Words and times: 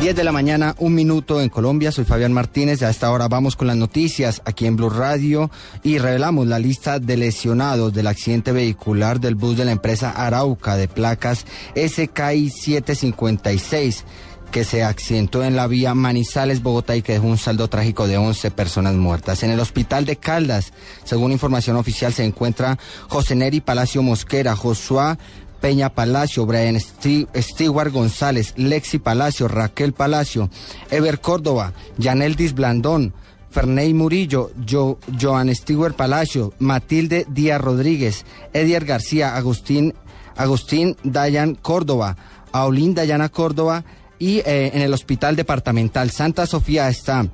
10 0.00 0.14
de 0.14 0.22
la 0.22 0.30
mañana, 0.30 0.76
un 0.78 0.94
minuto 0.94 1.40
en 1.40 1.48
Colombia. 1.48 1.90
Soy 1.90 2.04
Fabián 2.04 2.32
Martínez. 2.32 2.84
A 2.84 2.90
esta 2.90 3.10
hora 3.10 3.26
vamos 3.26 3.56
con 3.56 3.66
las 3.66 3.76
noticias 3.76 4.40
aquí 4.44 4.64
en 4.66 4.76
Blue 4.76 4.90
Radio 4.90 5.50
y 5.82 5.98
revelamos 5.98 6.46
la 6.46 6.60
lista 6.60 7.00
de 7.00 7.16
lesionados 7.16 7.92
del 7.92 8.06
accidente 8.06 8.52
vehicular 8.52 9.18
del 9.18 9.34
bus 9.34 9.56
de 9.56 9.64
la 9.64 9.72
empresa 9.72 10.10
Arauca 10.10 10.76
de 10.76 10.86
placas 10.86 11.46
SKI 11.74 12.48
756 12.48 14.04
que 14.52 14.64
se 14.64 14.84
accidentó 14.84 15.42
en 15.42 15.56
la 15.56 15.66
vía 15.66 15.94
Manizales, 15.94 16.62
Bogotá 16.62 16.94
y 16.94 17.02
que 17.02 17.14
dejó 17.14 17.26
un 17.26 17.36
saldo 17.36 17.68
trágico 17.68 18.06
de 18.06 18.18
11 18.18 18.52
personas 18.52 18.94
muertas. 18.94 19.42
En 19.42 19.50
el 19.50 19.60
hospital 19.60 20.04
de 20.04 20.16
Caldas, 20.16 20.72
según 21.02 21.32
información 21.32 21.76
oficial, 21.76 22.12
se 22.12 22.24
encuentra 22.24 22.78
José 23.08 23.34
Neri 23.34 23.60
Palacio 23.60 24.02
Mosquera, 24.02 24.54
Josué 24.54 25.18
Peña 25.60 25.90
Palacio, 25.90 26.46
Brian 26.46 26.78
Stewart 26.78 27.92
González, 27.92 28.54
Lexi 28.56 28.98
Palacio, 28.98 29.48
Raquel 29.48 29.92
Palacio, 29.92 30.50
Ever 30.90 31.20
Córdoba, 31.20 31.72
Yaneldis 31.98 32.54
Blandón, 32.54 33.14
Ferney 33.50 33.94
Murillo, 33.94 34.50
jo, 34.68 34.98
Joan 35.20 35.54
Stewart 35.54 35.94
Palacio, 35.94 36.52
Matilde 36.58 37.26
Díaz 37.28 37.60
Rodríguez, 37.60 38.24
Edier 38.52 38.84
García, 38.84 39.36
Agustín, 39.36 39.94
Agustín 40.36 40.96
Dayan 41.02 41.54
Córdoba, 41.54 42.16
Aulín 42.52 42.94
Dayana 42.94 43.28
Córdoba, 43.28 43.84
y 44.18 44.38
eh, 44.38 44.72
en 44.74 44.82
el 44.82 44.92
Hospital 44.92 45.36
Departamental 45.36 46.10
Santa 46.10 46.46
Sofía 46.46 46.88
está 46.88 47.26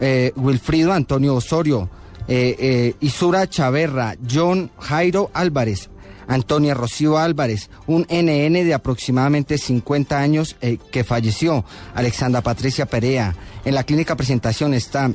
eh, 0.00 0.32
Wilfrido 0.36 0.92
Antonio 0.92 1.36
Osorio, 1.36 1.88
eh, 2.28 2.94
Isura 3.00 3.48
Chaverra, 3.48 4.16
John 4.28 4.70
Jairo 4.78 5.30
Álvarez, 5.34 5.90
Antonia 6.32 6.74
Rocío 6.74 7.18
Álvarez, 7.18 7.70
un 7.86 8.06
NN 8.08 8.64
de 8.64 8.74
aproximadamente 8.74 9.58
50 9.58 10.18
años 10.18 10.56
que 10.90 11.04
falleció, 11.04 11.64
Alexandra 11.94 12.40
Patricia 12.40 12.86
Perea. 12.86 13.34
En 13.64 13.74
la 13.74 13.84
clínica 13.84 14.16
presentación 14.16 14.74
está 14.74 15.10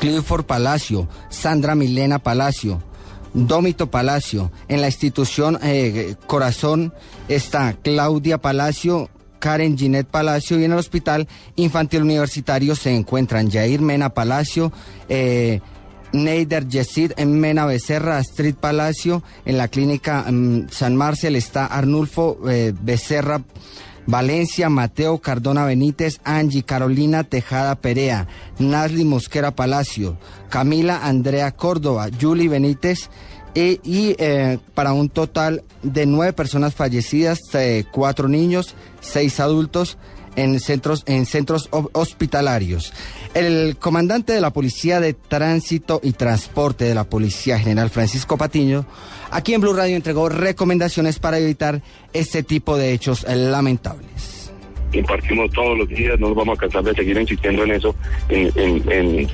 Clifford 0.00 0.44
Palacio, 0.44 1.08
Sandra 1.28 1.74
Milena 1.74 2.18
Palacio, 2.18 2.82
Dómito 3.34 3.90
Palacio. 3.90 4.50
En 4.68 4.80
la 4.80 4.88
institución 4.88 5.58
Corazón 6.26 6.92
está 7.28 7.74
Claudia 7.74 8.38
Palacio, 8.38 9.10
Karen 9.42 9.76
Ginette 9.76 10.08
Palacio 10.08 10.60
y 10.60 10.64
en 10.64 10.72
el 10.72 10.78
Hospital 10.78 11.26
Infantil 11.56 12.02
Universitario 12.02 12.76
se 12.76 12.94
encuentran 12.94 13.50
Jair 13.50 13.80
Mena 13.80 14.10
Palacio, 14.10 14.72
eh, 15.08 15.60
Neider 16.12 16.68
Yesid 16.68 17.12
en 17.16 17.38
Mena 17.38 17.66
Becerra, 17.66 18.18
Astrid 18.18 18.54
Palacio, 18.54 19.22
en 19.44 19.58
la 19.58 19.68
clínica 19.68 20.24
mm, 20.30 20.68
San 20.70 20.96
Marcel 20.96 21.36
está 21.36 21.66
Arnulfo 21.66 22.38
eh, 22.48 22.72
Becerra. 22.80 23.42
Valencia, 24.04 24.68
Mateo 24.68 25.18
Cardona 25.18 25.64
Benítez, 25.64 26.20
Angie 26.24 26.64
Carolina 26.64 27.22
Tejada 27.22 27.76
Perea, 27.76 28.26
Nasli 28.58 29.04
Mosquera 29.04 29.52
Palacio, 29.52 30.18
Camila 30.48 31.06
Andrea 31.06 31.52
Córdoba, 31.52 32.08
Julie 32.20 32.48
Benítez, 32.48 33.10
y, 33.54 33.78
eh, 34.18 34.58
para 34.74 34.92
un 34.92 35.08
total 35.08 35.62
de 35.82 36.06
nueve 36.06 36.32
personas 36.32 36.74
fallecidas, 36.74 37.38
eh, 37.54 37.84
cuatro 37.92 38.28
niños, 38.28 38.74
seis 39.00 39.40
adultos 39.40 39.98
en 40.36 40.60
centros, 40.60 41.04
en 41.06 41.26
centros 41.26 41.68
hospitalarios. 41.70 42.92
El 43.34 43.76
comandante 43.78 44.32
de 44.32 44.40
la 44.40 44.52
Policía 44.52 45.00
de 45.00 45.14
Tránsito 45.14 46.00
y 46.02 46.12
Transporte 46.12 46.84
de 46.84 46.94
la 46.94 47.04
Policía 47.04 47.58
General 47.58 47.90
Francisco 47.90 48.36
Patiño, 48.36 48.86
aquí 49.30 49.54
en 49.54 49.60
Blue 49.60 49.72
Radio 49.72 49.96
entregó 49.96 50.28
recomendaciones 50.28 51.18
para 51.18 51.38
evitar 51.38 51.82
este 52.12 52.42
tipo 52.42 52.76
de 52.76 52.92
hechos 52.92 53.24
lamentables. 53.28 54.42
Impartimos 54.92 55.50
todos 55.52 55.78
los 55.78 55.88
días, 55.88 56.20
no 56.20 56.28
nos 56.28 56.36
vamos 56.36 56.58
a 56.58 56.60
cansar 56.60 56.84
de 56.84 56.94
seguir 56.94 57.18
insistiendo 57.18 57.64
en 57.64 57.70
eso, 57.72 57.94
en, 58.28 59.28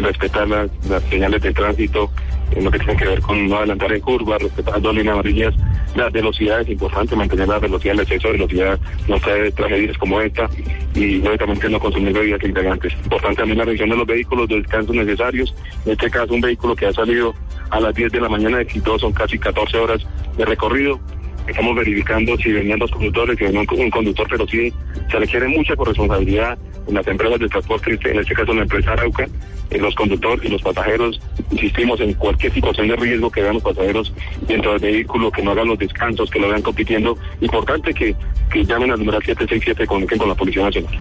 respetar 0.00 0.48
las 0.48 1.02
señales 1.10 1.42
de 1.42 1.52
tránsito, 1.52 2.10
en 2.56 2.64
lo 2.64 2.70
que 2.70 2.78
tiene 2.78 2.96
que 2.96 3.06
ver 3.06 3.20
con 3.20 3.48
no 3.48 3.56
adelantar 3.56 3.92
en 3.92 4.00
curva, 4.00 4.38
respetar 4.38 4.80
dos 4.80 4.94
líneas 4.94 5.14
amarillas. 5.14 5.54
La 5.94 6.08
velocidad 6.10 6.60
es 6.60 6.68
importante, 6.68 7.16
mantener 7.16 7.48
la 7.48 7.58
velocidad, 7.58 7.94
el 7.94 8.00
exceso 8.00 8.28
de 8.28 8.32
velocidad 8.34 8.78
no 9.08 9.18
trae 9.18 9.50
tragedias 9.52 9.98
como 9.98 10.20
esta 10.20 10.48
y 10.94 11.16
lógicamente 11.18 11.68
no 11.68 11.80
consumir 11.80 12.12
bebidas 12.12 12.42
integrantes. 12.42 12.92
Importante 13.04 13.36
también 13.36 13.58
la 13.58 13.64
revisión 13.64 13.90
de 13.90 13.96
los 13.96 14.06
vehículos, 14.06 14.50
los 14.50 14.62
descansos 14.62 14.94
necesarios. 14.94 15.54
En 15.84 15.92
este 15.92 16.10
caso, 16.10 16.34
un 16.34 16.40
vehículo 16.40 16.76
que 16.76 16.86
ha 16.86 16.92
salido 16.92 17.34
a 17.70 17.80
las 17.80 17.94
10 17.94 18.12
de 18.12 18.20
la 18.20 18.28
mañana 18.28 18.58
de 18.58 18.66
Quito, 18.66 18.98
son 18.98 19.12
casi 19.12 19.38
14 19.38 19.78
horas 19.78 20.06
de 20.36 20.44
recorrido. 20.44 21.00
Estamos 21.46 21.74
verificando 21.76 22.36
si 22.36 22.52
venían 22.52 22.78
dos 22.78 22.90
conductores, 22.90 23.36
si 23.36 23.44
venía 23.44 23.60
un 23.60 23.90
conductor, 23.90 24.26
pero 24.30 24.46
sí 24.46 24.72
se 25.10 25.18
requiere 25.18 25.48
mucha 25.48 25.74
corresponsabilidad 25.74 26.56
en 26.86 26.94
las 26.94 27.06
empresas 27.06 27.40
de 27.40 27.48
transporte, 27.48 27.98
en 28.04 28.18
este 28.18 28.34
caso 28.34 28.54
la 28.54 28.62
empresa 28.62 28.92
Arauca, 28.92 29.26
en 29.70 29.82
los 29.82 29.94
conductores 29.94 30.44
y 30.44 30.48
los 30.48 30.62
pasajeros. 30.62 31.20
Insistimos 31.50 32.00
en 32.00 32.14
cualquier 32.14 32.52
situación 32.52 32.88
de 32.88 32.96
riesgo 32.96 33.30
que 33.30 33.42
vean 33.42 33.54
los 33.54 33.62
pasajeros 33.62 34.12
dentro 34.46 34.72
del 34.72 34.80
vehículo, 34.80 35.30
que 35.30 35.42
no 35.42 35.52
hagan 35.52 35.68
los 35.68 35.78
descansos, 35.78 36.30
que 36.30 36.38
lo 36.38 36.48
vean 36.48 36.62
compitiendo. 36.62 37.18
Importante 37.40 37.92
que, 37.92 38.14
que 38.52 38.64
llamen 38.64 38.90
al 38.90 38.98
número 38.98 39.18
767 39.18 39.86
con, 39.86 40.06
con 40.06 40.28
la 40.28 40.34
Policía 40.34 40.62
Nacional. 40.62 41.00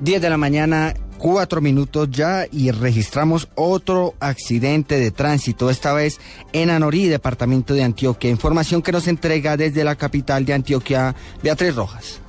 10 0.00 0.22
de 0.22 0.30
la 0.30 0.36
mañana, 0.36 0.94
cuatro 1.18 1.60
minutos 1.60 2.08
ya 2.10 2.46
y 2.50 2.70
registramos 2.70 3.48
otro 3.54 4.14
accidente 4.20 4.98
de 4.98 5.10
tránsito, 5.10 5.68
esta 5.68 5.92
vez 5.92 6.20
en 6.52 6.70
Anorí, 6.70 7.08
departamento 7.08 7.74
de 7.74 7.82
Antioquia. 7.82 8.30
Información 8.30 8.80
que 8.80 8.92
nos 8.92 9.08
entrega 9.08 9.56
desde 9.56 9.84
la 9.84 9.96
capital 9.96 10.44
de 10.44 10.54
Antioquia, 10.54 11.14
Beatriz 11.42 11.74
Rojas. 11.74 12.20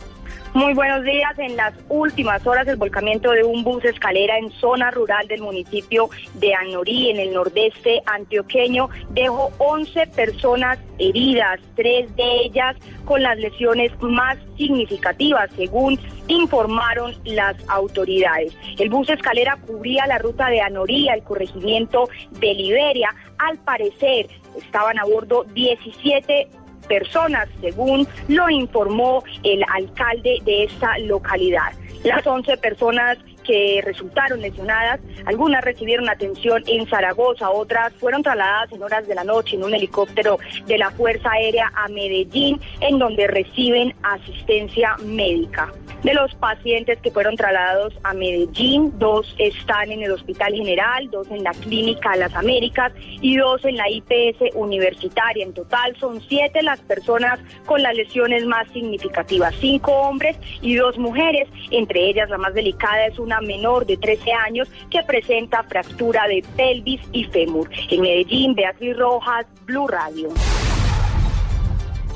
Muy 0.53 0.73
buenos 0.73 1.03
días. 1.03 1.37
En 1.37 1.55
las 1.55 1.75
últimas 1.89 2.45
horas, 2.47 2.67
el 2.67 2.75
volcamiento 2.75 3.31
de 3.31 3.43
un 3.43 3.63
bus 3.63 3.85
escalera 3.85 4.35
en 4.39 4.49
zona 4.53 4.89
rural 4.89 5.27
del 5.27 5.41
municipio 5.41 6.09
de 6.33 6.55
Anorí, 6.55 7.11
en 7.11 7.17
el 7.17 7.33
nordeste 7.33 8.01
antioqueño, 8.07 8.89
dejó 9.11 9.51
11 9.59 10.07
personas 10.07 10.79
heridas, 10.97 11.59
tres 11.75 12.13
de 12.15 12.45
ellas 12.45 12.75
con 13.05 13.21
las 13.21 13.37
lesiones 13.37 13.91
más 14.01 14.39
significativas, 14.57 15.51
según 15.55 15.99
informaron 16.27 17.13
las 17.25 17.55
autoridades. 17.67 18.51
El 18.79 18.89
bus 18.89 19.07
escalera 19.09 19.55
cubría 19.67 20.07
la 20.07 20.17
ruta 20.17 20.49
de 20.49 20.61
Anorí 20.61 21.09
al 21.09 21.21
corregimiento 21.23 22.09
de 22.39 22.55
Liberia. 22.55 23.13
Al 23.37 23.59
parecer, 23.59 24.27
estaban 24.57 24.97
a 24.97 25.05
bordo 25.05 25.43
17 25.53 26.47
personas, 26.89 27.47
según 27.61 28.05
lo 28.27 28.49
informó 28.49 29.23
el 29.43 29.63
alcalde 29.73 30.39
de 30.43 30.63
esta 30.65 30.97
localidad. 30.99 31.71
Las 32.03 32.27
11 32.27 32.57
personas 32.57 33.17
que 33.49 33.81
resultaron 33.83 34.41
lesionadas, 34.41 34.99
algunas 35.25 35.63
recibieron 35.63 36.07
atención 36.07 36.63
en 36.67 36.87
Zaragoza, 36.87 37.49
otras 37.49 37.91
fueron 37.93 38.21
trasladadas 38.21 38.71
en 38.71 38.83
horas 38.83 39.07
de 39.07 39.15
la 39.15 39.23
noche 39.23 39.55
en 39.55 39.63
un 39.63 39.73
helicóptero 39.73 40.37
de 40.67 40.77
la 40.77 40.91
Fuerza 40.91 41.31
Aérea 41.31 41.71
a 41.75 41.87
Medellín, 41.87 42.61
en 42.79 42.99
donde 42.99 43.25
reciben 43.25 43.95
asistencia 44.03 44.95
médica. 45.03 45.73
De 46.03 46.13
los 46.13 46.33
pacientes 46.35 46.97
que 47.01 47.11
fueron 47.11 47.35
trasladados 47.35 47.93
a 48.03 48.13
Medellín, 48.13 48.93
dos 48.99 49.35
están 49.37 49.91
en 49.91 50.01
el 50.01 50.11
Hospital 50.11 50.53
General, 50.53 51.09
dos 51.09 51.29
en 51.29 51.43
la 51.43 51.51
Clínica 51.51 52.15
Las 52.15 52.33
Américas 52.35 52.93
y 53.19 53.35
dos 53.35 53.65
en 53.65 53.75
la 53.75 53.89
IPS 53.89 54.55
Universitaria. 54.55 55.43
En 55.43 55.53
total 55.53 55.97
son 55.99 56.21
siete 56.21 56.61
las 56.61 56.79
personas 56.81 57.39
con 57.65 57.81
las 57.81 57.95
lesiones 57.95 58.45
más 58.45 58.65
significativas, 58.71 59.53
cinco 59.59 59.91
hombres 59.91 60.37
y 60.61 60.75
dos 60.75 60.97
mujeres, 60.97 61.49
entre 61.69 62.09
ellas 62.09 62.29
la 62.29 62.37
más 62.37 62.53
delicada 62.53 63.07
es 63.07 63.19
una 63.19 63.38
menor 63.41 63.85
de 63.85 63.97
13 63.97 64.31
años 64.33 64.67
que 64.89 65.03
presenta 65.03 65.63
fractura 65.63 66.27
de 66.27 66.43
pelvis 66.55 67.01
y 67.11 67.23
fémur. 67.25 67.69
En 67.89 68.01
Medellín, 68.01 68.55
Beatriz 68.55 68.97
Rojas, 68.97 69.45
Blue 69.65 69.87
Radio. 69.87 70.29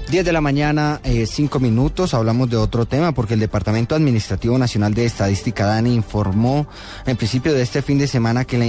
10 0.09 0.25
de 0.25 0.33
la 0.33 0.41
mañana, 0.41 0.99
5 1.03 1.57
eh, 1.57 1.61
minutos, 1.61 2.13
hablamos 2.13 2.49
de 2.49 2.57
otro 2.57 2.85
tema 2.85 3.13
porque 3.13 3.33
el 3.33 3.39
Departamento 3.39 3.95
Administrativo 3.95 4.57
Nacional 4.57 4.93
de 4.93 5.05
Estadística 5.05 5.65
DANI 5.65 5.95
informó 5.95 6.67
en 7.05 7.15
principio 7.17 7.53
de 7.53 7.61
este 7.63 7.81
fin 7.81 7.97
de 7.97 8.07
semana 8.07 8.45
que 8.45 8.57
la, 8.57 8.65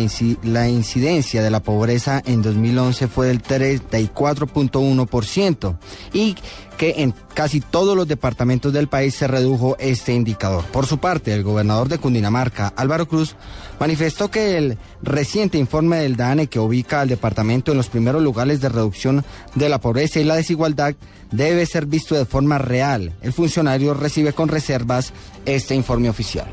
incidencia 0.69 1.43
de 1.43 1.51
la 1.51 1.61
pobreza 1.61 2.23
en 2.25 2.41
2011 2.41 3.09
fue 3.09 3.27
del 3.27 3.43
34.1% 3.43 5.77
y 6.13 6.37
que 6.79 6.95
en 6.99 7.13
casi 7.35 7.61
todos 7.61 7.97
los 7.97 8.07
departamentos 8.09 8.73
del 8.73 8.89
país 8.89 9.15
se 9.15 9.29
redujo 9.29 9.77
este 9.79 10.13
indicador. 10.13 10.65
Por 10.67 10.87
su 10.87 10.99
parte, 10.99 11.35
el 11.35 11.43
gobernador 11.43 11.89
de 11.89 11.99
Cundinamarca, 11.99 12.73
Álvaro 12.77 13.07
Cruz, 13.07 13.37
manifestó 13.79 14.31
que 14.31 14.57
el 14.57 14.79
reciente 15.03 15.59
informe 15.59 15.99
del 15.99 16.17
DANE 16.17 16.47
que 16.47 16.59
ubica 16.59 17.01
al 17.01 17.09
departamento 17.09 17.71
en 17.71 17.77
los 17.77 17.89
primeros 17.89 18.23
lugares 18.23 18.61
de 18.61 18.71
reducción 18.71 19.25
de 19.55 19.69
la 19.69 19.81
pobreza 19.81 20.21
y 20.21 20.25
la 20.25 20.37
desigualdad 20.37 20.95
debe 21.37 21.67
ser 21.67 21.87
visto 21.87 22.15
de 22.15 22.25
forma 22.25 22.59
real. 22.59 23.13
El 23.23 23.33
funcionario 23.33 23.95
recibe 23.95 24.33
con 24.33 24.49
reservas 24.49 25.13
este 25.45 25.75
informe 25.75 26.09
oficial. 26.09 26.47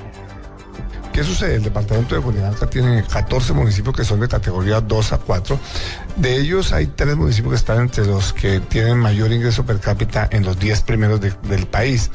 ¿Qué 1.13 1.25
sucede? 1.25 1.55
El 1.55 1.63
departamento 1.63 2.15
de 2.15 2.21
Cundinamarca 2.21 2.69
tiene 2.69 3.03
14 3.03 3.51
municipios 3.51 3.95
que 3.95 4.05
son 4.05 4.21
de 4.21 4.29
categoría 4.29 4.79
2 4.79 5.13
a 5.13 5.17
4. 5.17 5.59
De 6.15 6.37
ellos 6.37 6.71
hay 6.71 6.87
tres 6.87 7.17
municipios 7.17 7.51
que 7.51 7.57
están 7.57 7.81
entre 7.81 8.05
los 8.05 8.31
que 8.31 8.61
tienen 8.61 8.97
mayor 8.97 9.33
ingreso 9.33 9.65
per 9.65 9.79
cápita 9.79 10.29
en 10.31 10.45
los 10.45 10.57
10 10.57 10.81
primeros 10.83 11.19
del 11.19 11.67
país. 11.67 12.09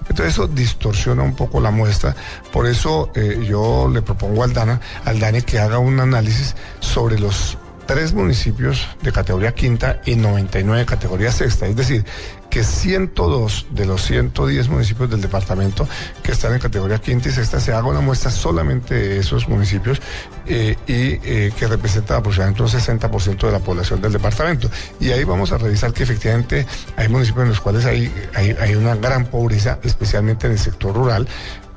Entonces 0.00 0.34
eso 0.34 0.48
distorsiona 0.48 1.22
un 1.22 1.34
poco 1.34 1.60
la 1.60 1.70
muestra. 1.70 2.14
Por 2.52 2.66
eso 2.66 3.10
eh, 3.14 3.42
yo 3.48 3.88
le 3.90 4.02
propongo 4.02 4.44
al, 4.44 4.52
Dana, 4.52 4.80
al 5.06 5.18
DANE 5.18 5.42
que 5.42 5.58
haga 5.58 5.78
un 5.78 5.98
análisis 5.98 6.54
sobre 6.80 7.18
los 7.18 7.56
tres 7.86 8.12
municipios 8.12 8.86
de 9.02 9.12
categoría 9.12 9.52
quinta 9.54 10.00
y 10.04 10.16
99 10.16 10.80
de 10.80 10.86
categoría 10.86 11.32
sexta. 11.32 11.66
Es 11.66 11.76
decir, 11.76 12.04
que 12.50 12.64
102 12.64 13.66
de 13.70 13.86
los 13.86 14.02
110 14.02 14.68
municipios 14.68 15.08
del 15.08 15.22
departamento 15.22 15.88
que 16.22 16.32
están 16.32 16.52
en 16.52 16.58
categoría 16.58 16.98
quinta 16.98 17.30
y 17.30 17.32
sexta 17.32 17.58
se 17.60 17.72
haga 17.72 17.88
una 17.88 18.00
muestra 18.00 18.30
solamente 18.30 18.94
de 18.94 19.18
esos 19.20 19.48
municipios 19.48 20.02
eh, 20.46 20.76
y 20.86 20.92
eh, 20.92 21.52
que 21.58 21.66
representan 21.66 22.18
aproximadamente 22.18 22.62
un 22.62 22.68
60% 22.68 23.46
de 23.46 23.52
la 23.52 23.58
población 23.58 24.02
del 24.02 24.12
departamento. 24.12 24.70
Y 25.00 25.10
ahí 25.10 25.24
vamos 25.24 25.50
a 25.52 25.58
revisar 25.58 25.94
que 25.94 26.02
efectivamente 26.02 26.66
hay 26.96 27.08
municipios 27.08 27.44
en 27.44 27.48
los 27.48 27.60
cuales 27.60 27.86
hay, 27.86 28.12
hay 28.34 28.74
una 28.74 28.96
gran 28.96 29.24
pobreza, 29.24 29.78
especialmente 29.82 30.46
en 30.46 30.52
el 30.52 30.58
sector 30.58 30.94
rural, 30.94 31.26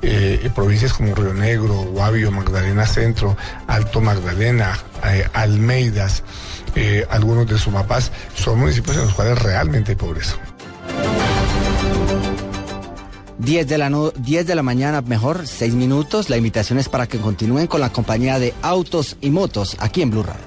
eh, 0.02 0.50
provincias 0.54 0.92
como 0.92 1.14
Río 1.14 1.34
Negro, 1.34 1.74
Guavio, 1.84 2.30
Magdalena 2.30 2.86
Centro, 2.86 3.36
Alto 3.66 4.00
Magdalena, 4.00 4.78
eh, 5.04 5.26
Almeidas, 5.32 6.22
eh, 6.74 7.06
algunos 7.10 7.46
de 7.46 7.58
Sumapaz, 7.58 8.10
son 8.34 8.60
municipios 8.60 8.96
en 8.96 9.04
los 9.04 9.14
cuales 9.14 9.42
realmente 9.42 9.92
hay 9.92 9.96
pobreza. 9.96 10.36
10 13.38 13.68
de, 13.68 13.78
la 13.78 13.90
10 14.16 14.46
de 14.46 14.54
la 14.54 14.62
mañana, 14.62 15.02
mejor 15.02 15.46
6 15.46 15.74
minutos. 15.74 16.30
La 16.30 16.36
invitación 16.36 16.78
es 16.78 16.88
para 16.88 17.06
que 17.06 17.18
continúen 17.18 17.66
con 17.66 17.80
la 17.80 17.90
compañía 17.90 18.38
de 18.38 18.54
autos 18.62 19.16
y 19.20 19.30
motos 19.30 19.76
aquí 19.78 20.02
en 20.02 20.10
Blue 20.10 20.22
Radio. 20.22 20.46